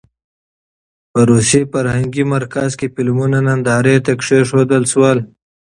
په 1.11 1.19
روسي 1.29 1.61
فرهنګي 1.71 2.23
مرکز 2.35 2.69
کې 2.79 2.87
فلمونه 2.95 3.37
نندارې 3.47 3.95
ته 4.05 4.11
کېښودل 4.21 4.83
شول. 4.91 5.17